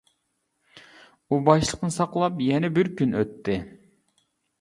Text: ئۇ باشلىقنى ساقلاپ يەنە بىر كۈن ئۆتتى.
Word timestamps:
ئۇ 1.27 1.37
باشلىقنى 1.49 1.93
ساقلاپ 1.97 2.41
يەنە 2.45 2.71
بىر 2.79 2.89
كۈن 3.03 3.13
ئۆتتى. 3.21 3.59